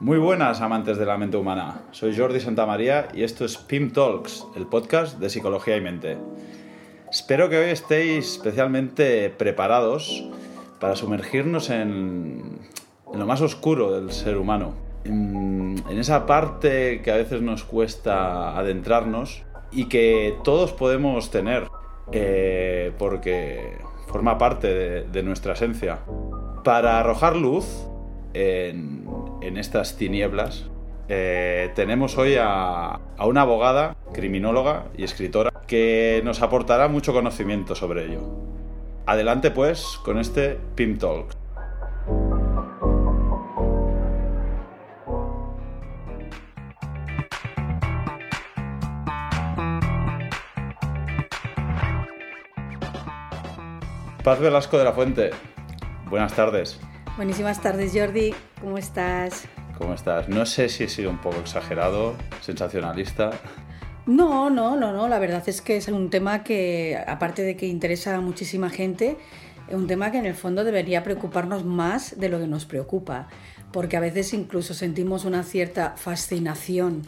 [0.00, 4.44] Muy buenas amantes de la mente humana, soy Jordi Santamaría y esto es PIM Talks,
[4.56, 6.18] el podcast de psicología y mente.
[7.08, 10.28] Espero que hoy estéis especialmente preparados
[10.80, 12.58] para sumergirnos en,
[13.14, 19.44] lo más oscuro del ser humano, en, esa parte que a veces nos cuesta adentrarnos
[19.70, 21.68] y que todos podemos tener,
[22.10, 26.00] eh, porque forma parte de nuestra esencia.
[26.64, 27.86] Para arrojar luz
[28.34, 28.93] en,
[29.44, 30.66] en estas tinieblas,
[31.08, 38.06] eh, tenemos hoy a, una abogada, criminóloga y escritora que nos aportará mucho conocimiento sobre
[38.06, 38.22] ello.
[39.06, 41.34] Adelante pues con este PIM Talk.
[54.22, 55.30] Paz Velasco de la Fuente,
[56.08, 56.80] buenas tardes.
[57.16, 58.34] Buenísimas tardes, Jordi.
[58.60, 59.44] ¿Cómo estás?
[59.78, 60.28] ¿Cómo estás?
[60.28, 63.30] No sé si he sido un poco exagerado, sensacionalista.
[64.06, 65.06] No, no, no, no.
[65.06, 69.16] La verdad es que es un tema que, aparte de que interesa a muchísima gente,
[69.68, 73.28] es un tema que en el fondo debería preocuparnos más de lo que nos preocupa,
[73.70, 77.02] porque a veces incluso sentimos una cierta fascinación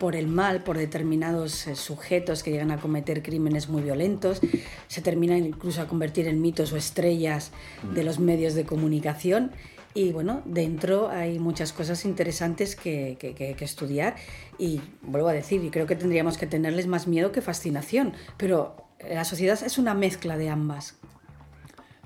[0.00, 4.40] por el mal, por determinados eh, sujetos que llegan a cometer crímenes muy violentos,
[4.88, 7.52] se terminan incluso a convertir en mitos o estrellas
[7.94, 9.52] de los medios de comunicación.
[9.92, 14.16] Y bueno, dentro hay muchas cosas interesantes que, que, que, que, estudiar
[14.56, 18.76] y vuelvo a decir, y creo que tendríamos que tenerles más miedo que fascinación, pero
[19.06, 20.96] la sociedad es una mezcla de ambas.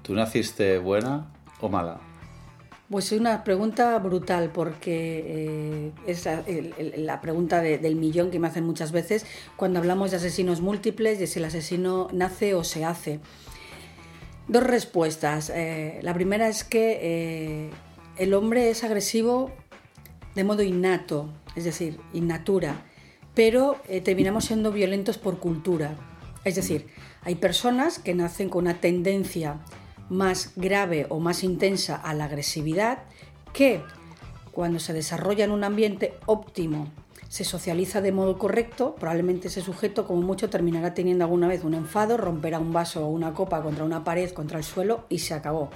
[0.03, 2.14] ¿Tú naciste buena o mala?
[2.95, 6.29] Pues es una pregunta brutal porque eh, es
[6.97, 11.19] la, pregunta de, del millón que me hacen muchas veces cuando hablamos de asesinos múltiples,
[11.19, 13.19] de si el asesino nace o se hace.
[14.47, 15.51] Dos respuestas.
[15.51, 17.71] Eh, la primera es que eh,
[18.17, 19.51] el hombre es agresivo
[20.37, 22.87] de modo innato, es decir, innatura,
[23.35, 25.97] pero terminamos siendo violentos por cultura.
[26.45, 26.87] Es decir,
[27.23, 29.59] hay personas que nacen con una tendencia
[30.15, 33.01] más grave o más intensa a la agresividad
[33.53, 33.83] que
[34.53, 36.91] cuando se desarrolla en un ambiente óptimo
[37.29, 41.75] se socializa de modo correcto, probablemente ese sujeto como mucho terminará teniendo alguna vez un
[41.75, 45.35] enfado, romperá un vaso o una copa contra una pared, contra el suelo y se
[45.35, 45.71] acabó.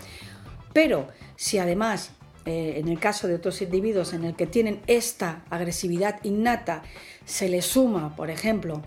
[0.73, 2.13] Pero si además,
[2.45, 6.83] eh, en el caso de otros individuos en el que tienen esta agresividad innata,
[7.25, 8.83] se le suma, por ejemplo,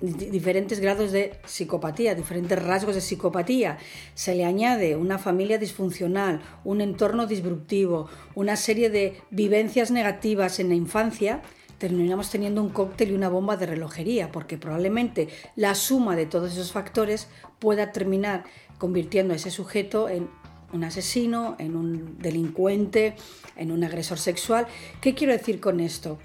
[0.00, 3.78] diferentes grados de psicopatía, diferentes rasgos de psicopatía.
[4.14, 10.68] Se le añade una familia disfuncional, un entorno disruptivo, una serie de vivencias negativas en
[10.68, 11.42] la infancia,
[11.78, 16.52] terminamos teniendo un cóctel y una bomba de relojería, porque probablemente la suma de todos
[16.52, 17.28] esos factores
[17.58, 18.44] pueda terminar
[18.78, 20.28] convirtiendo a ese sujeto en
[20.72, 23.14] un asesino, en un delincuente,
[23.56, 24.66] en un agresor sexual.
[25.00, 26.18] ¿Qué quiero decir con esto?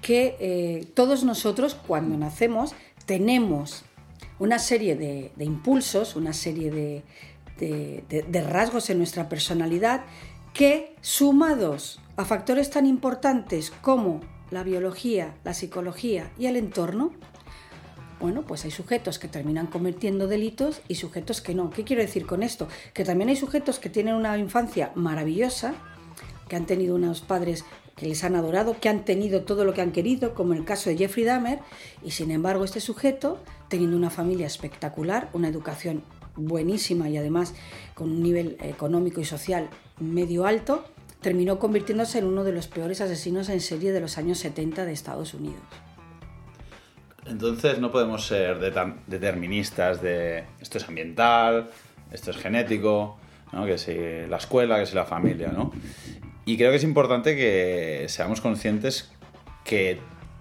[0.00, 2.74] Que eh, todos nosotros, cuando nacemos,
[3.06, 3.84] tenemos
[4.38, 7.02] una serie de, impulsos, una serie de,
[7.58, 10.04] de, de, rasgos en nuestra personalidad
[10.52, 14.20] que, sumados a factores tan importantes como
[14.50, 17.12] la biología, la psicología y el entorno,
[18.20, 21.70] bueno, pues hay sujetos que terminan cometiendo delitos y sujetos que no.
[21.70, 22.68] ¿Qué quiero decir con esto?
[22.92, 25.74] Que también hay sujetos que tienen una infancia maravillosa,
[26.48, 27.64] que han tenido unos padres
[27.96, 30.90] que les han adorado, que han tenido todo lo que han querido, como el caso
[30.90, 31.60] de Jeffrey Dahmer,
[32.02, 33.38] y sin embargo este sujeto,
[33.68, 36.02] teniendo una familia espectacular, una educación
[36.36, 37.54] buenísima y además
[37.94, 39.68] con un nivel económico y social
[40.00, 40.84] medio alto,
[41.20, 44.92] terminó convirtiéndose en uno de los peores asesinos en serie de los años 70 de
[44.92, 45.62] Estados Unidos.
[47.26, 48.72] Entonces no podemos ser de
[49.06, 51.70] deterministas de esto es ambiental,
[52.12, 53.16] esto es genético,
[53.52, 53.64] ¿no?
[53.64, 53.94] que si
[54.28, 55.72] la escuela, que si la familia, ¿no?
[56.44, 59.10] Y creo que es importante que seamos conscientes
[59.64, 59.98] que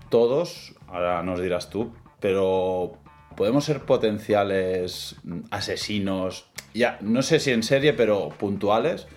[0.10, 2.98] todos, ahora nos dirás tú, pero
[3.36, 5.16] podemos ser potenciales
[5.50, 9.08] asesinos, ya no sé si en serie, pero puntuales.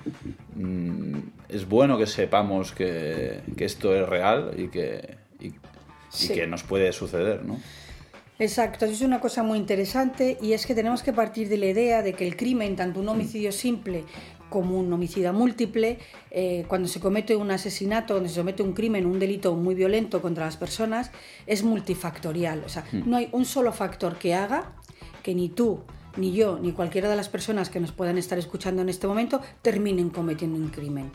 [0.54, 5.52] Mm, es bueno que sepamos que, que esto es real y que, y,
[6.08, 6.32] sí.
[6.32, 7.58] y que nos puede suceder, ¿no?
[8.38, 11.66] Exacto, eso es una cosa muy interesante y es que tenemos que partir de la
[11.66, 14.04] idea de que el crimen, tanto un homicidio simple
[14.48, 15.98] como un homicida múltiple,
[16.30, 20.22] eh, cuando se comete un asesinato, cuando se comete un crimen, un delito muy violento
[20.22, 21.10] contra las personas,
[21.46, 22.62] es multifactorial.
[22.64, 23.08] O sea, mm.
[23.08, 24.72] no hay un solo factor que haga
[25.22, 25.80] que ni tú,
[26.16, 29.40] ni yo, ni cualquiera de las personas que nos puedan estar escuchando en este momento
[29.62, 31.10] terminen cometiendo un crimen.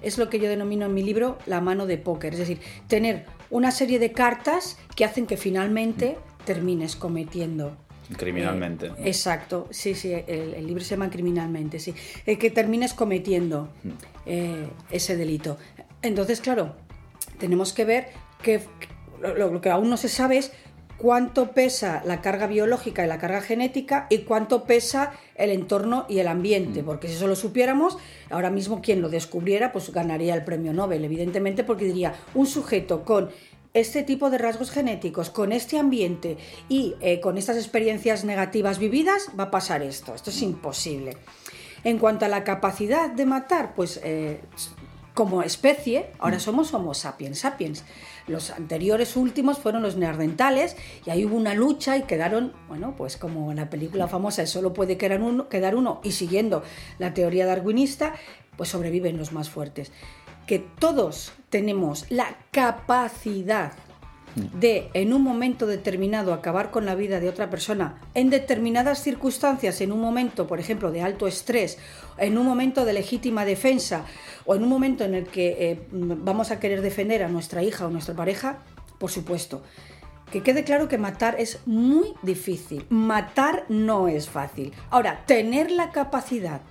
[0.00, 3.26] Es lo que yo denomino en mi libro la mano de póker, es decir, tener
[3.50, 7.76] una serie de cartas que hacen que finalmente termines cometiendo
[8.16, 8.86] criminalmente.
[8.86, 11.94] Eh, exacto, sí, sí, el, el, libro se llama criminalmente, sí,
[12.26, 13.68] el que termines cometiendo
[14.26, 15.58] eh, ese delito.
[16.02, 16.74] Entonces, claro,
[17.38, 18.08] tenemos que ver
[18.42, 18.60] que
[19.20, 20.52] lo, que aún no se sabe es
[20.98, 26.18] cuánto pesa la carga biológica y la carga genética y cuánto pesa el entorno y
[26.18, 26.84] el ambiente, mm.
[26.84, 27.98] porque si eso lo supiéramos,
[28.30, 33.04] ahora mismo quien lo descubriera, pues ganaría el premio Nobel, evidentemente, porque diría, un sujeto
[33.04, 33.30] con
[33.74, 36.36] este tipo de rasgos genéticos, con este ambiente
[36.68, 40.14] y eh, con estas experiencias negativas vividas, va a pasar esto.
[40.14, 41.16] Esto es imposible.
[41.84, 44.40] En cuanto a la capacidad de matar, pues eh,
[45.14, 46.40] como especie, ahora mm.
[46.40, 47.84] somos Homo sapiens sapiens.
[48.28, 53.16] Los anteriores últimos fueron los neandertales y ahí hubo una lucha y quedaron, bueno, pues
[53.16, 56.62] como en la película famosa solo puede quedar uno, quedar uno y siguiendo
[56.98, 58.14] la teoría darwinista,
[58.56, 59.90] pues sobreviven los más fuertes.
[60.46, 63.72] Que todos tenemos la capacidad
[64.34, 69.80] de en un momento determinado acabar con la vida de otra persona en determinadas circunstancias,
[69.80, 71.78] en un momento, por ejemplo, de alto estrés,
[72.18, 74.04] en un momento de legítima defensa
[74.46, 77.86] o en un momento en el que eh, vamos a querer defender a nuestra hija
[77.86, 78.58] o nuestra pareja,
[78.98, 79.62] por supuesto.
[80.30, 82.86] Que quede claro que matar es muy difícil.
[82.88, 84.72] Matar no es fácil.
[84.88, 86.62] Ahora, tener la capacidad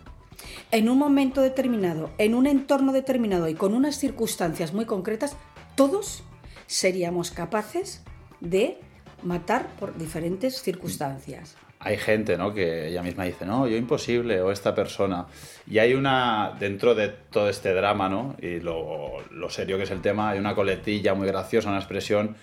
[0.72, 5.36] en un momento determinado, en un entorno determinado y con unas circunstancias muy concretas,
[5.76, 6.24] todos
[6.68, 8.04] seríamos capaces
[8.40, 8.78] de
[9.24, 11.56] matar por diferentes circunstancias.
[11.80, 12.54] Hay gente, ¿no?
[12.54, 15.26] Que ella misma dice, no, yo imposible, o esta persona.
[15.68, 18.36] Y hay una, dentro de todo este drama, ¿no?
[18.40, 19.18] Y lo,
[19.50, 22.36] serio que es el tema, hay una coletilla muy graciosa, una expresión,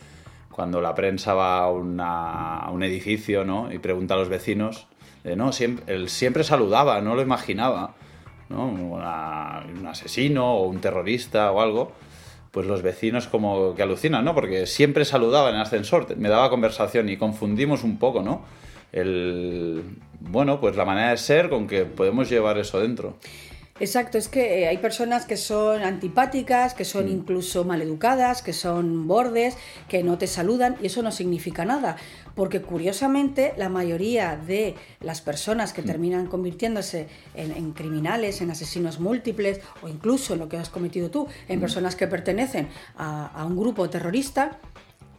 [0.51, 3.73] cuando la prensa va a, un edificio, ¿no?
[3.73, 4.89] Y pregunta a los vecinos,
[5.25, 7.95] no, siempre, él siempre saludaba, no lo imaginaba,
[8.49, 8.67] ¿no?
[8.67, 11.93] un asesino o un terrorista o algo
[12.51, 14.35] pues los vecinos como que alucinan, ¿no?
[14.35, 18.43] Porque siempre saludaban en el ascensor, me daba conversación y confundimos un poco, ¿no?
[18.91, 19.85] El,
[20.21, 23.17] bueno, pues la manera de ser con que podemos llevar eso dentro.
[23.81, 29.07] Exacto, es que eh, hay personas que son antipáticas, que son incluso maleducadas, que son
[29.07, 29.57] bordes,
[29.89, 31.97] que no te saludan y eso no significa nada,
[32.35, 39.61] porque curiosamente la mayoría de las personas que terminan convirtiéndose en, criminales, en asesinos múltiples
[39.81, 43.89] o incluso en lo que has cometido tú, en personas que pertenecen a un grupo
[43.89, 44.59] terrorista,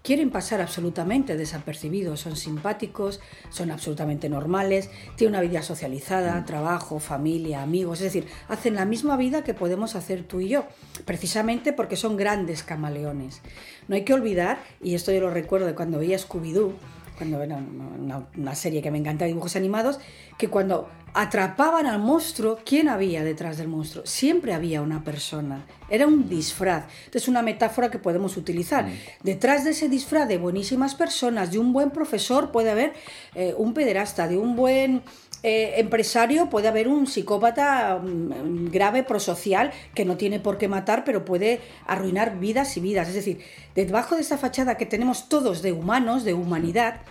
[0.04, 3.20] quieren pasar absolutamente desapercibidos, son simpáticos,
[3.50, 6.46] son absolutamente normales, tienen una vida socializada, mm.
[6.46, 10.66] trabajo, familia, amigos, es decir, hacen la misma vida que podemos hacer tú y yo,
[11.06, 13.42] precisamente porque son grandes camaleones.
[13.88, 16.74] No hay que olvidar, y esto yo lo recuerdo de cuando veía Scooby-Doo,
[17.20, 20.00] cuando era una, serie que me encanta, dibujos animados,
[20.38, 24.06] que cuando atrapaban al monstruo, ¿quién había detrás del monstruo?
[24.06, 25.66] Siempre había una persona.
[25.90, 26.86] Era un disfraz.
[27.14, 28.86] Es una metáfora que podemos utilizar.
[28.86, 28.94] Mm.
[29.24, 32.94] Detrás de ese disfraz de buenísimas personas, de un buen profesor, puede haber
[33.36, 35.02] eh, un pederasta, de un buen
[35.44, 41.04] eh, empresario puede haber un psicópata mm, grave, prosocial, que no tiene por qué matar,
[41.04, 43.08] pero puede arruinar vidas y vidas.
[43.08, 43.40] Es decir,
[43.76, 47.02] debajo de esa fachada que tenemos todos de humanos, de humanidad,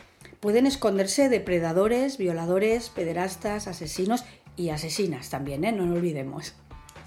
[0.41, 4.25] pueden esconderse depredadores, violadores, pederastas, asesinos
[4.57, 5.73] y asesinas también, ¿eh?
[5.73, 6.55] no lo olvidemos.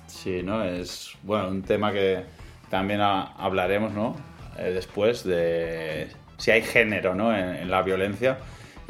[0.08, 0.64] Sí, ¿no?
[0.64, 2.24] Es bueno, un tema que
[2.70, 4.16] también hablaremos, ¿no?
[4.58, 7.36] Eh, después de si hay género, ¿no?
[7.36, 8.40] En, la violencia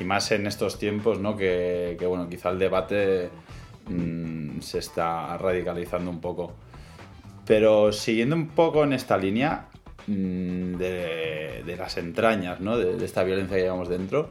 [0.01, 1.37] y más en estos tiempos, ¿no?
[1.37, 3.29] Que, bueno, quizá el debate
[3.87, 6.53] mm, se está radicalizando un poco.
[7.45, 9.67] Pero siguiendo un poco en esta línea,
[10.07, 12.77] Mm, de, las entrañas ¿no?
[12.77, 14.29] de, esta violencia que llevamos dentro.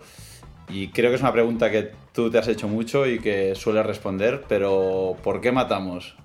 [0.68, 3.85] Y creo que es una pregunta que tú te has hecho mucho y que sueles
[3.85, 6.16] responder, pero ¿por qué matamos?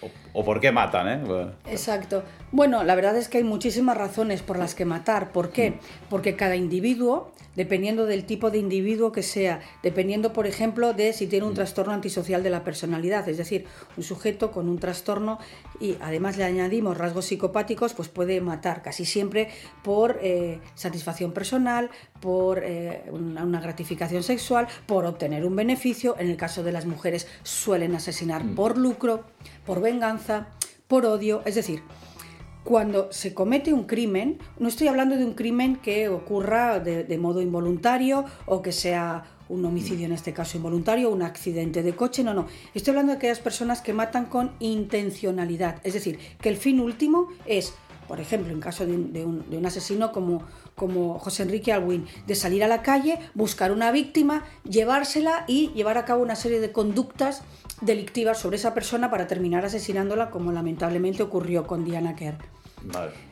[0.00, 1.08] ¿O, por qué matan?
[1.08, 1.46] Eh?
[1.66, 2.22] Exacto.
[2.52, 5.32] Bueno, la verdad es que hay muchísimas razones por las que matar.
[5.32, 5.70] ¿Por qué?
[5.70, 5.74] Mm.
[6.10, 11.26] Porque cada individuo, dependiendo del tipo de individuo que sea, dependiendo, por ejemplo, de si
[11.26, 11.56] tiene un mm.
[11.56, 15.38] trastorno antisocial de la personalidad, es decir, un sujeto con un trastorno
[15.80, 19.48] y además le añadimos rasgos psicopáticos, pues puede matar casi siempre
[19.82, 26.16] por eh, satisfacción personal, por eh, una, gratificación sexual, por obtener un beneficio.
[26.18, 28.54] En el caso de las mujeres suelen asesinar mm.
[28.54, 29.24] por lucro,
[29.66, 30.21] por venganza,
[30.88, 31.82] por odio, es decir,
[32.64, 37.40] cuando se comete un crimen, no estoy hablando de un crimen que ocurra de, modo
[37.40, 42.34] involuntario o que sea un homicidio en este caso involuntario, un accidente de coche, no,
[42.34, 42.46] no.
[42.74, 47.28] Estoy hablando de aquellas personas que matan con intencionalidad, es decir, que el fin último
[47.46, 47.74] es,
[48.06, 52.68] por ejemplo, en caso de un, asesino como, como José Enrique Alwin, de salir a
[52.68, 57.42] la calle, buscar una víctima, llevársela y llevar a cabo una serie de conductas
[57.80, 62.36] delictivas sobre esa persona para terminar asesinándola, como lamentablemente ocurrió con Diana Kerr.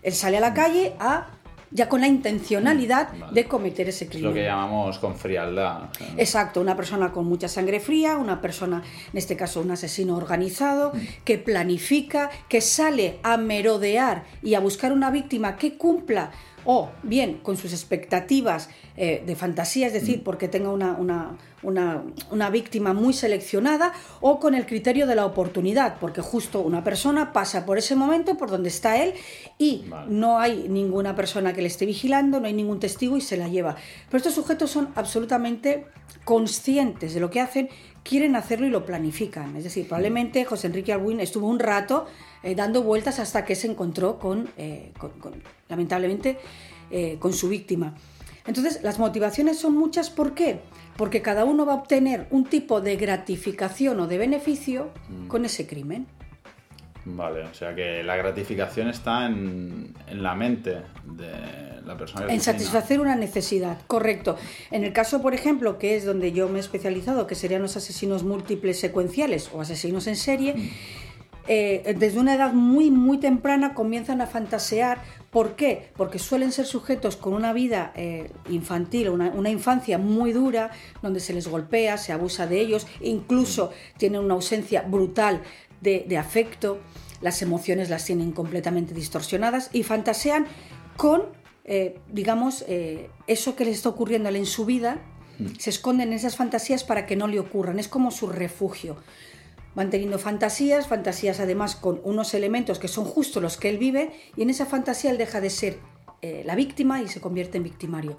[0.03, 1.29] Él sale a la calle a
[1.73, 3.33] ya con la intencionalidad Mm, Vale.
[3.33, 4.29] de cometer ese Es crimen.
[4.31, 5.85] lo que llamamos con frialdad.
[5.85, 8.83] o sea, Exacto, una persona con mucha sangre fría, una persona,
[9.13, 10.91] en este caso un asesino organizado,
[11.25, 16.33] que planifica, que sale a merodear y a buscar una víctima que cumpla
[16.65, 22.03] o bien con sus expectativas eh, de fantasía, es decir, porque tenga una, una- una-
[22.31, 27.33] una víctima muy seleccionada, o con el criterio de la oportunidad, porque justo una persona
[27.33, 29.15] pasa por ese momento, por donde está él,
[29.59, 30.11] y Vale.
[30.13, 33.49] no hay ninguna persona que le esté vigilando, no hay ningún testigo y se la
[33.49, 33.77] lleva.
[34.07, 35.87] Pero estos sujetos son absolutamente
[36.25, 37.69] conscientes de lo que hacen,
[38.03, 39.57] quieren hacerlo y lo planifican.
[39.57, 42.07] Es decir, probablemente José Enrique Albuín estuvo un rato
[42.43, 46.39] eh, dando vueltas hasta que se encontró con, eh, con- con- lamentablemente,
[46.91, 47.95] eh, con su víctima.
[48.47, 50.11] Entonces, las motivaciones son muchas.
[50.11, 50.61] ¿Por qué?
[50.97, 54.91] Porque cada uno va a obtener un tipo de gratificación o de beneficio
[55.29, 56.07] con ese crimen.
[57.05, 61.33] Vale, o sea que la gratificación está en, en la mente de
[61.85, 64.37] la persona que En satisfacer una necesidad, correcto.
[64.71, 67.77] En el caso, por ejemplo, que es donde yo me he especializado, que serían los
[67.77, 70.55] asesinos múltiples secuenciales o asesinos en serie,
[71.49, 75.03] eh, desde una edad muy, muy temprana comienzan a fantasear.
[75.31, 75.91] ¿Por qué?
[75.97, 80.71] Porque suelen ser sujetos con una vida eh, infantil, una, una infancia muy dura,
[81.03, 85.43] donde se les golpea, se abusa de ellos, incluso tienen una ausencia brutal
[85.81, 86.79] de, de afecto,
[87.21, 90.47] las emociones las tienen completamente distorsionadas y fantasean
[90.97, 91.23] con,
[91.65, 92.65] eh, digamos,
[93.27, 94.99] eso que les está ocurriendo en su vida,
[95.59, 98.97] se esconden en esas fantasías para que no le ocurran, es como su refugio.
[99.75, 104.11] Van teniendo fantasías, fantasías además con unos elementos que son justo los que él vive,
[104.37, 105.79] y en esa fantasía él deja de ser
[106.23, 108.19] eh, la víctima y se convierte en victimario.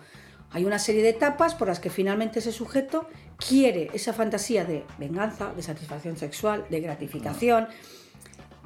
[0.51, 4.83] Hay una serie de etapas por las que finalmente ese sujeto quiere esa fantasía de
[4.97, 7.67] venganza, de satisfacción sexual, de gratificación,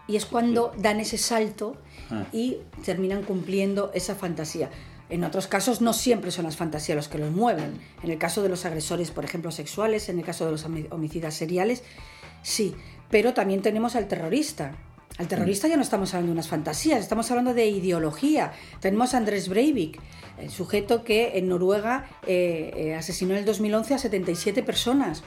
[0.08, 1.77] y es cuando dan ese salto
[2.12, 2.25] Ah.
[2.32, 4.70] y terminan cumpliendo esa fantasía.
[5.10, 7.80] En otros casos no siempre son las fantasías los que los mueven.
[8.04, 10.88] En el caso de los agresores, por ejemplo, sexuales, en el caso de los homi-
[10.92, 11.84] homicidas seriales,
[12.46, 12.75] sí.
[13.10, 14.75] Pero también tenemos al terrorista.
[15.18, 18.52] Al terrorista ya no estamos hablando de unas fantasías, estamos hablando de ideología.
[18.82, 20.00] Tenemos a Andrés Breivik,
[20.38, 25.24] el sujeto que en Noruega eh, eh, asesinó en el 2011 a 77 personas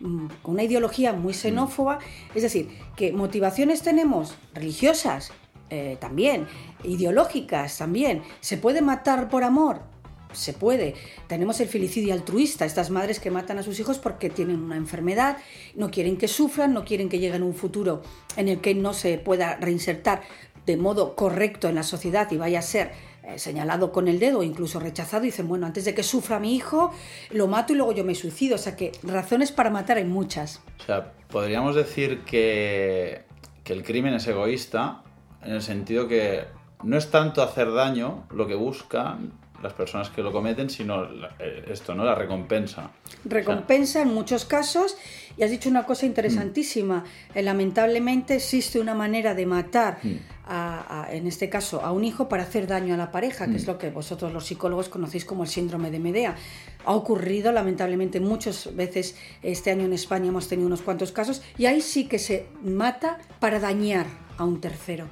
[0.00, 2.00] mm, con una ideología muy xenófoba.
[2.34, 5.30] Es decir, que motivaciones tenemos religiosas
[5.70, 6.48] eh, también,
[6.82, 8.22] ideológicas también.
[8.40, 9.91] ¿Se puede matar por amor?
[10.32, 10.94] Se puede.
[11.26, 15.38] Tenemos el filicidio altruista, estas madres que matan a sus hijos porque tienen una enfermedad,
[15.74, 18.02] no quieren que sufran, no quieren que lleguen un futuro
[18.36, 20.22] en el que no se pueda reinsertar
[20.66, 22.92] de modo correcto en la sociedad y vaya a ser
[23.24, 26.40] eh, señalado con el dedo o incluso rechazado, y dicen, bueno, antes de que sufra
[26.40, 26.92] mi hijo,
[27.30, 28.56] lo mato y luego yo me suicido.
[28.56, 30.60] O sea que razones para matar hay muchas.
[30.80, 33.22] O sea, podríamos decir que,
[33.64, 35.02] que el crimen es egoísta
[35.42, 36.44] en el sentido que
[36.82, 39.32] no es tanto hacer daño lo que buscan
[39.62, 41.04] las personas que lo cometen, sino
[41.38, 42.04] eh, esto, ¿no?
[42.04, 42.90] La recompensa.
[43.24, 44.96] recompensa en muchos casos.
[45.36, 47.04] Y has dicho una cosa interesantísima.
[47.34, 49.98] Eh, lamentablemente existe una manera de matar,
[50.46, 53.56] a- a- en este caso, a un hijo para hacer daño a la pareja, que
[53.56, 56.34] es lo que vosotros los psicólogos conocéis como el síndrome de Medea.
[56.84, 59.16] Ha ocurrido lamentablemente muchas veces.
[59.42, 63.18] Este año en España hemos tenido unos cuantos casos y ahí sí que se mata
[63.40, 65.06] para dañar a un tercero.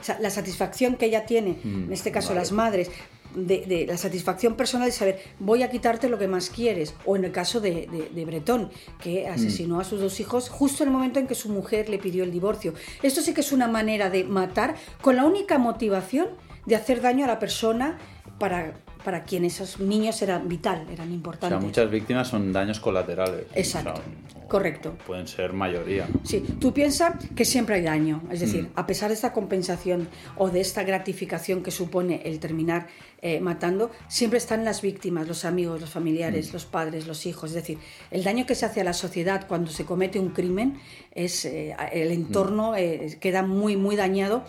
[0.00, 2.40] O sea, la satisfacción que ella tiene, Mm, en este caso vale.
[2.40, 2.90] las madres,
[3.34, 6.94] de, de la satisfacción personal de saber, voy a quitarte lo que más quieres.
[7.04, 8.70] O en el caso de, de, de Bretón,
[9.00, 11.98] que asesinó a sus dos hijos justo en el momento en que su mujer le
[11.98, 12.74] pidió el divorcio.
[13.02, 16.28] Esto sí que es una manera de matar con la única motivación
[16.66, 17.98] de hacer daño a la persona
[18.38, 21.58] para, para quien esos niños eran vital, eran O importantes.
[21.58, 23.46] sea, muchas víctimas son daños colaterales.
[23.54, 24.94] Exacto, O sea, o- correcto.
[25.06, 26.06] Pueden ser mayoría.
[26.24, 28.68] Sí, tú piensas que siempre hay daño, es decir, Mm.
[28.76, 32.86] a pesar de esta compensación o de esta gratificación que supone el terminar
[33.24, 36.52] eh, matando, siempre están las víctimas, los amigos, los familiares, Mm.
[36.54, 37.50] los padres, los hijos.
[37.50, 37.78] Es decir,
[38.10, 40.78] el daño que se hace a la sociedad cuando se comete un crimen
[41.14, 44.42] es eh, el entorno eh, queda muy muy dañado.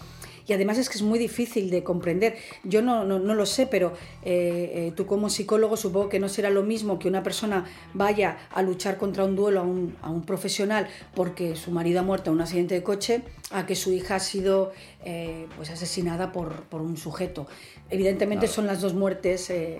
[0.48, 2.36] Y además es que es muy difícil de comprender.
[2.64, 6.30] Yo no, no, no lo sé, pero eh, eh, tú como psicólogo supongo que no
[6.30, 10.10] será lo mismo que una persona vaya a luchar contra un duelo a un, a
[10.10, 13.22] un profesional porque su marido ha muerto en un accidente de coche
[13.52, 14.72] a que su hija ha sido
[15.06, 17.48] eh, pues asesinada por, por un sujeto.
[17.94, 18.54] Evidentemente Claro.
[18.56, 19.80] son las dos muertes eh,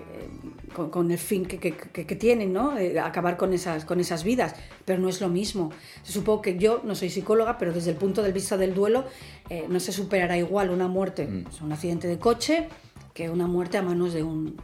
[0.76, 2.78] con, con el fin que, que- que- que tienen, ¿no?
[2.78, 4.56] Eh, acabar con esas, con esas vidas,
[4.86, 5.72] pero no es lo mismo.
[6.04, 9.06] Supongo que yo no soy psicóloga, pero desde el punto de vista del duelo
[9.50, 11.44] eh, no se superará igual una muerte, Mm.
[11.46, 12.68] pues, un accidente de coche,
[13.16, 14.56] que una muerte a manos de un,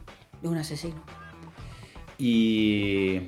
[0.42, 1.02] de un asesino.
[2.18, 3.22] Y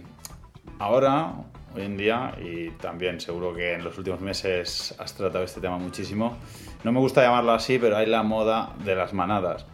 [0.78, 1.34] ahora,
[1.74, 5.78] hoy en día, y también seguro que en los últimos meses has tratado este tema
[5.78, 6.36] muchísimo,
[6.84, 9.64] no me gusta llamarlo así, pero hay la moda de las manadas.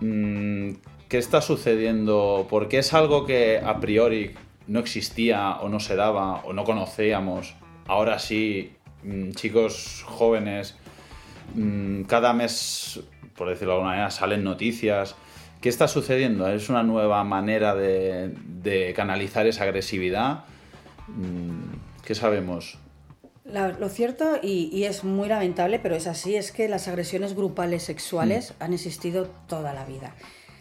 [0.00, 0.70] Mm,
[1.08, 2.46] ¿qué está sucediendo?
[2.48, 4.34] Porque es algo que a priori
[4.66, 7.54] no existía o no se daba o no conocíamos.
[7.86, 10.76] Ahora sí, mm, chicos jóvenes,
[11.54, 13.00] mm, cada mes,
[13.36, 15.16] por decirlo de alguna manera, salen noticias.
[15.60, 16.48] ¿Qué está sucediendo?
[16.48, 20.44] ¿Es una nueva manera de, de canalizar esa agresividad?
[22.04, 22.78] ¿Qué sabemos?
[23.52, 28.50] Lo cierto, y, es muy lamentable, pero es así, es que las agresiones grupales sexuales
[28.50, 28.62] mm.
[28.62, 30.14] han existido toda la vida.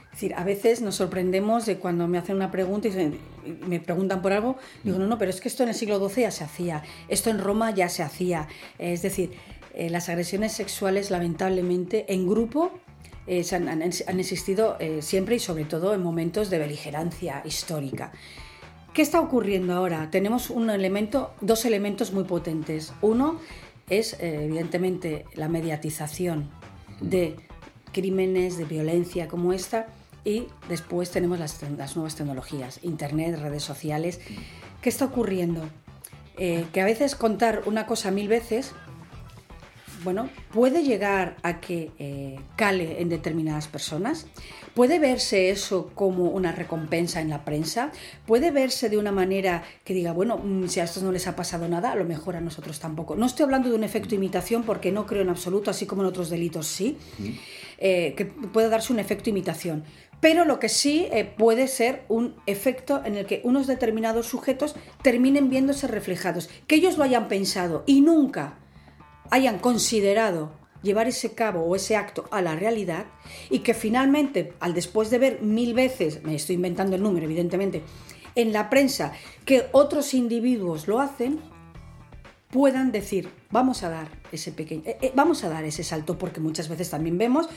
[0.06, 3.20] Es decir, a veces nos sorprendemos de cuando me hacen una pregunta y
[3.68, 5.02] me preguntan por algo, digo, mm.
[5.02, 7.40] no, no, pero es que esto en el siglo XII ya se hacía, esto en
[7.40, 8.48] Roma ya se hacía.
[8.80, 9.32] Es decir,
[9.74, 12.72] eh, las agresiones sexuales, lamentablemente, en grupo
[13.28, 13.82] eh, han,
[14.20, 18.12] existido eh, siempre y sobre todo en momentos de beligerancia histórica.
[18.98, 20.10] ¿Qué está ocurriendo ahora?
[20.10, 22.94] Tenemos un elemento, dos elementos muy potentes.
[23.04, 23.40] Uno
[23.92, 26.50] es, eh, evidentemente, la mediatización
[27.00, 27.36] de
[27.92, 29.86] crímenes, de violencia como esta,
[30.26, 31.62] y después tenemos las,
[31.96, 34.20] nuevas tecnologías, Internet, redes sociales.
[34.82, 35.70] ¿Qué está ocurriendo?
[36.40, 38.74] Eh, que a veces contar una cosa mil veces
[40.08, 44.26] bueno, puede llegar a que eh, cale en determinadas personas,
[44.74, 47.92] puede verse eso como una recompensa en la prensa,
[48.26, 51.36] puede verse de una manera que diga, bueno, mm, si a estos no les ha
[51.36, 53.18] pasado nada, a lo mejor a nosotros tampoco.
[53.18, 56.08] No estoy hablando de un efecto imitación porque no creo en absoluto, así como en
[56.08, 56.98] otros delitos sí,
[57.78, 59.84] eh, que puede darse un efecto imitación.
[60.22, 64.74] Pero lo que sí eh, puede ser un efecto en el que unos determinados sujetos
[65.02, 68.58] terminen viéndose reflejados, que ellos lo hayan pensado y nunca
[69.32, 70.52] hayan considerado
[70.84, 73.06] llevar ese cabo o ese acto a la realidad
[73.50, 77.84] y que finalmente, al después de ver mil veces, me estoy inventando el número evidentemente,
[78.36, 79.14] en la prensa
[79.46, 81.40] que otros individuos lo hacen,
[82.50, 86.40] puedan decir, vamos a dar ese pequeño, eh, eh, vamos a dar ese salto, porque
[86.40, 87.50] muchas veces también vemos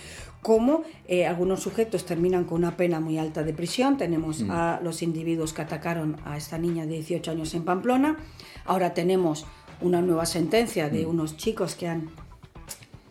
[0.42, 3.96] cómo eh, algunos sujetos terminan con una pena muy alta de prisión.
[3.96, 4.50] Tenemos mm.
[4.50, 8.16] a los individuos que atacaron a esta niña de 18 años en Pamplona,
[8.64, 9.46] ahora tenemos
[9.80, 11.10] una nueva sentencia de mm.
[11.10, 12.10] unos chicos que han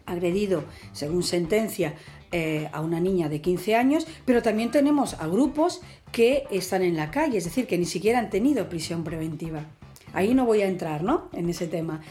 [0.05, 1.95] agredido, según sentencia,
[2.31, 6.95] eh, a una niña de 15 años, pero también tenemos a grupos que están en
[6.95, 9.65] la calle, es decir, que ni siquiera han tenido prisión preventiva.
[10.13, 11.29] Ahí no voy a entrar, ¿no?
[11.33, 12.01] En ese tema.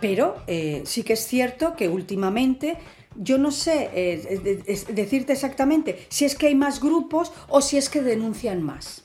[0.00, 2.76] Pero eh, sí que es cierto que últimamente
[3.16, 7.88] yo no sé eh, decirte exactamente si es que hay más grupos o si es
[7.88, 9.04] que denuncian más.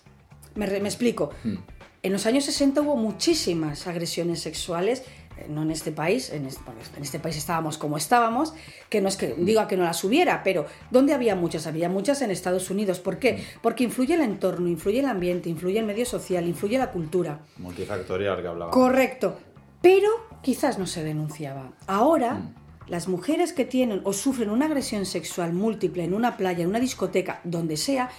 [0.54, 1.32] Me, me explico.
[1.44, 1.56] Mm.
[2.04, 5.04] En los años 60 hubo muchísimas agresiones sexuales,
[5.38, 6.62] eh, no en este país, en este,
[6.98, 8.54] en este, país estábamos como estábamos,
[8.90, 11.66] que no es que diga que no las hubiera, pero ¿dónde había muchas?
[11.66, 13.00] Había muchas en Estados Unidos.
[13.00, 13.42] ¿Por qué?
[13.62, 17.40] Porque influye el entorno, influye el ambiente, influye el medio social, influye la cultura.
[17.56, 18.72] Multifactorial que hablaba.
[18.72, 19.40] Correcto.
[19.82, 20.10] Pero
[20.42, 21.72] quizás no se denunciaba.
[21.88, 22.56] Ahora, mm.
[22.90, 26.82] las mujeres que tienen o sufren una agresión sexual múltiple en una playa, en una
[26.82, 28.10] discoteca, donde sea,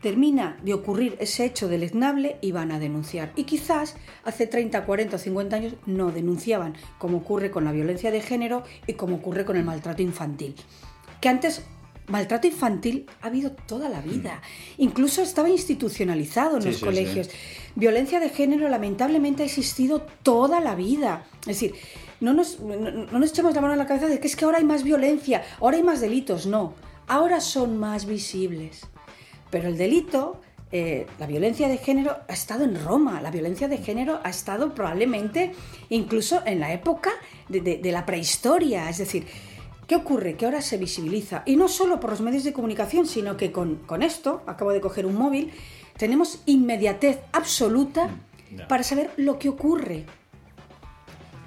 [0.00, 3.32] termina de ocurrir ese hecho deleznable y van a denunciar.
[3.36, 8.10] Y quizás hace 30, 40 o 50 años no denunciaban, como ocurre con la violencia
[8.10, 10.54] de género y como ocurre con el maltrato infantil.
[11.20, 11.62] Que antes
[12.06, 14.42] maltrato infantil ha habido toda la vida.
[14.78, 17.30] Incluso estaba institucionalizado en los colegios.
[17.76, 21.26] Violencia de género lamentablemente ha existido toda la vida.
[21.42, 21.74] Es decir,
[22.20, 24.58] no nos, no nos echemos la mano a la cabeza de que es que ahora
[24.58, 26.46] hay más violencia, ahora hay más delitos.
[26.46, 26.74] No,
[27.06, 28.82] ahora son más visibles.
[29.50, 30.40] Pero el delito,
[30.72, 34.72] eh, la violencia de género ha estado en Roma, la violencia de género ha estado
[34.72, 35.52] probablemente
[35.88, 37.10] incluso en la época
[37.48, 38.88] de, la prehistoria.
[38.88, 39.26] Es decir,
[39.88, 40.36] ¿qué ocurre?
[40.36, 41.42] Que ahora se visibiliza.
[41.44, 45.06] Y no solo por los medios de comunicación, sino que con, esto, acabo de coger
[45.06, 45.50] un móvil,
[45.96, 50.04] tenemos inmediatez absoluta mm, para saber lo que ocurre.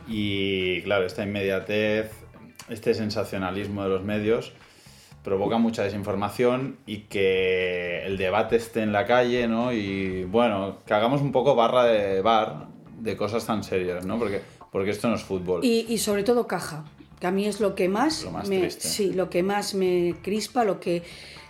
[0.06, 2.12] Y claro, esta inmediatez,
[2.68, 4.52] este sensacionalismo de los medios,
[5.24, 9.72] provoca mucha desinformación y que el debate esté en la calle, ¿no?
[9.72, 12.68] Y bueno, que hagamos un poco barra de bar
[13.00, 14.20] de cosas tan serias, ¿no?
[14.20, 15.64] Porque, porque esto no es fútbol.
[15.64, 16.84] Y, sobre todo caja,
[17.20, 20.80] que a mí es lo que más, me, sí, lo que más me crispa, lo
[20.80, 21.04] que,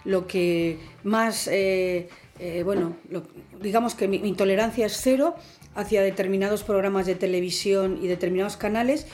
[0.06, 2.10] lo que más, eh,
[2.40, 2.96] eh, bueno,
[3.60, 5.36] digamos que mi intolerancia es cero
[5.76, 9.08] hacia determinados programas de televisión y determinados canales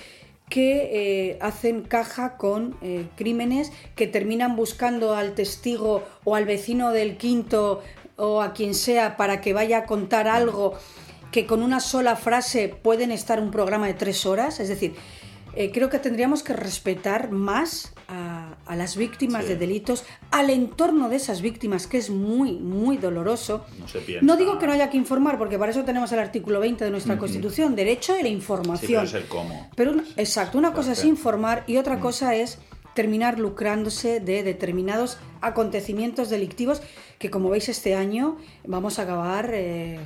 [0.49, 6.91] que eh, hacen caja con eh, crímenes que terminan buscando al testigo o al vecino
[6.91, 7.81] del quinto
[8.17, 10.73] o a quien sea para que vaya a contar algo
[11.31, 14.59] que con una sola frase pueden estar un programa de tres horas.
[14.59, 14.95] Es decir,
[15.55, 21.15] eh, creo que tendríamos que respetar más a, las víctimas de delitos, al entorno de
[21.15, 23.65] esas víctimas, que es muy, muy doloroso.
[24.21, 26.91] No, digo que no haya que informar, porque para eso tenemos el artículo 20 de
[26.91, 28.89] nuestra Constitución, derecho a la información.
[28.91, 29.69] pero es el cómo.
[29.75, 32.59] Pero, exacto, una cosa es informar y otra cosa es
[32.93, 36.81] terminar lucrándose de determinados acontecimientos delictivos
[37.17, 39.99] que como veis este año vamos a acabar eh,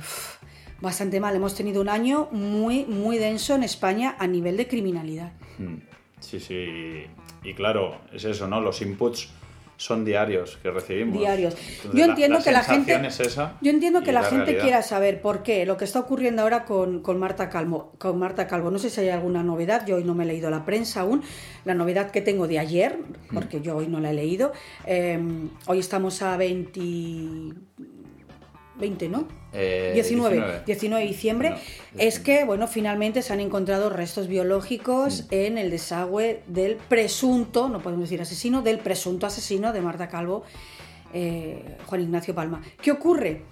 [0.84, 1.34] bastante mal.
[1.34, 5.32] Hemos tenido un año muy, muy denso en España a nivel de criminalidad.
[5.58, 5.78] Hmm.
[6.20, 7.06] Sí, sí.
[7.42, 8.60] Y claro, es eso, ¿no?
[8.60, 9.28] Los inputs
[9.76, 11.18] son diarios que recibimos.
[11.18, 11.56] Diarios.
[11.92, 12.94] yo entiendo que la gente.
[13.06, 15.66] esa yo entiendo que la, gente quiera saber por qué.
[15.66, 18.70] Lo que está ocurriendo ahora con, Marta Calvo, con Marta Calvo.
[18.70, 19.84] No sé si hay alguna novedad.
[19.86, 21.22] Yo hoy no me he leído la prensa aún.
[21.64, 22.98] La novedad que tengo de ayer,
[23.32, 24.52] porque yo hoy no la he leído.
[24.86, 25.18] Eh,
[25.66, 26.80] hoy estamos a 20
[28.76, 29.28] 20, ¿no?
[29.54, 31.54] 19, 19, de diciembre,
[31.96, 35.26] es que, bueno, finalmente se han encontrado restos biológicos mm.
[35.30, 40.42] en el desagüe del presunto, no podemos decir asesino, del presunto asesino de Marta Calvo,
[41.12, 42.62] eh, Juan Ignacio Palma.
[42.82, 43.42] ¿Qué ocurre?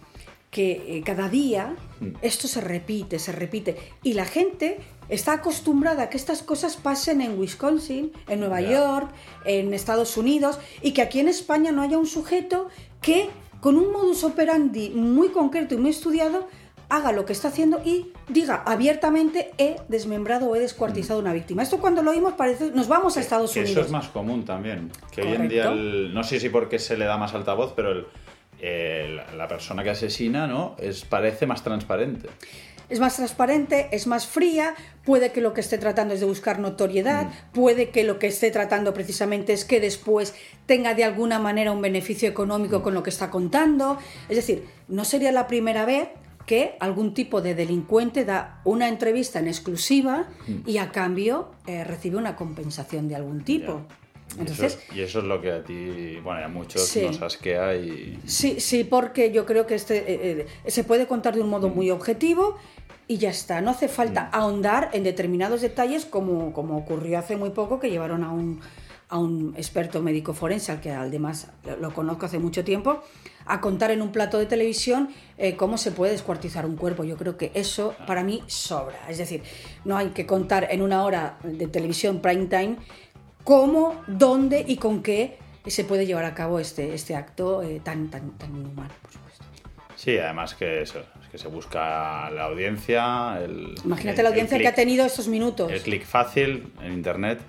[0.50, 2.16] Que eh, cada día mm.
[2.20, 7.20] esto se repite, se repite, y la gente está acostumbrada a que estas cosas pasen
[7.20, 9.10] en Wisconsin, en Nueva York,
[9.44, 12.68] en Estados Unidos, y que aquí en España no haya un sujeto
[13.00, 13.30] que
[13.62, 16.48] con un modus operandi muy concreto y muy estudiado,
[16.88, 21.62] haga lo que está haciendo y diga abiertamente he desmembrado o he descuartizado una víctima.
[21.62, 23.70] Esto cuando lo oímos parece, nos vamos a Estados Unidos.
[23.70, 27.04] Eso es más común también, que hoy en día, no sé si porque se le
[27.04, 28.08] da más altavoz, pero
[28.60, 32.28] la persona que asesina no es parece más transparente
[32.92, 36.58] es más transparente, es más fría, puede que lo que esté tratando es de buscar
[36.58, 37.52] notoriedad, mm.
[37.54, 40.34] puede que lo que esté tratando precisamente es que después
[40.66, 42.82] tenga de alguna manera un beneficio económico mm.
[42.82, 43.96] con lo que está contando.
[44.28, 46.08] Es decir, no sería la primera vez
[46.44, 50.68] que algún tipo de delincuente da una entrevista en exclusiva mm.
[50.68, 53.86] y a cambio eh, recibe una compensación de algún tipo.
[54.38, 58.18] Entonces, y, eso, es lo que a ti, bueno, a muchos nos asquea y...
[58.24, 61.68] Sí, sí, porque yo creo que este eh, eh, se puede contar de un modo
[61.68, 62.56] muy objetivo
[63.08, 63.60] y ya está.
[63.60, 64.28] No hace falta mm.
[64.32, 68.60] ahondar en determinados detalles como, como ocurrió hace muy poco que llevaron a un,
[69.08, 71.48] a un experto médico forense, al que además
[71.80, 73.02] lo conozco hace mucho tiempo,
[73.44, 77.04] a contar en un plato de televisión eh, cómo se puede descuartizar un cuerpo.
[77.04, 78.98] Yo creo que eso para mí sobra.
[79.08, 79.42] Es decir,
[79.84, 82.76] no hay que contar en una hora de televisión prime time
[83.44, 88.10] cómo, dónde y con qué se puede llevar a cabo este, este acto eh, tan,
[88.10, 89.44] tan, tan inhumano, por supuesto.
[89.96, 91.00] Sí, además que eso,
[91.30, 93.38] que se busca la audiencia.
[93.42, 95.70] El, Imagínate la audiencia que ha tenido estos minutos.
[95.70, 97.40] El clic fácil en internet.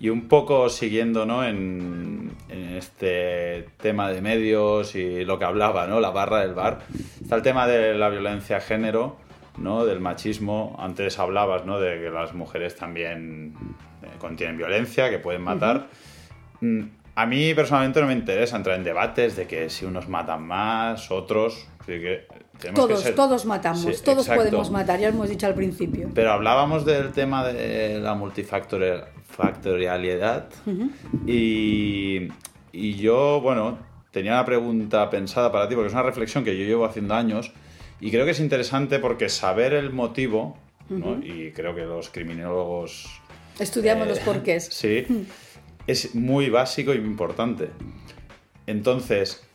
[0.00, 1.44] Y un poco siguiendo ¿no?
[1.44, 6.00] en, este tema de medios y lo que hablaba, ¿no?
[6.00, 6.80] la barra del bar,
[7.22, 9.18] está el tema de la violencia de género,
[9.58, 9.84] ¿no?
[9.84, 10.76] del machismo.
[10.78, 11.80] Antes hablabas ¿no?
[11.80, 13.54] de que las mujeres también
[14.02, 15.88] eh, contienen violencia, que pueden matar.
[16.60, 16.82] Mm,
[17.14, 21.10] a mí personalmente no me interesa entrar en debates de que si unos matan más,
[21.10, 21.68] otros.
[21.84, 22.26] Que
[22.74, 26.08] todos, todos matamos, todos podemos matar, ya lo hemos dicho al principio.
[26.14, 30.48] Pero hablábamos del tema de la multifactorialidad
[31.26, 32.28] y,
[32.70, 33.78] y yo, bueno,
[34.12, 37.52] tenía una pregunta pensada para ti, porque es una reflexión que yo llevo haciendo años
[38.02, 40.58] y creo que es interesante porque saber el motivo,
[41.22, 43.06] y creo que los criminólogos...
[43.58, 44.68] Estudiamos los eh, porqués.
[44.70, 45.06] Sí,
[45.86, 47.70] es muy básico y muy importante.
[48.66, 49.46] Entonces,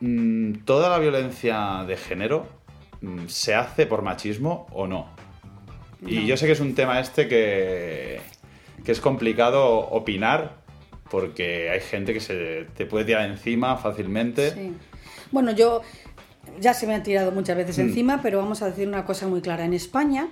[0.00, 2.46] Mm, ¿toda la violencia de género
[3.02, 5.08] mm, se hace por machismo o no?
[6.06, 8.20] Y yo sé que es un tema este que,
[8.82, 10.56] que es complicado opinar
[11.10, 14.52] porque hay gente que se te puede tirar encima fácilmente.
[14.52, 14.72] Sí.
[15.30, 15.82] Bueno, yo
[16.60, 17.80] ya se me han tirado muchas veces mm.
[17.82, 19.64] encima, pero vamos a decir una cosa muy clara.
[19.64, 20.28] En España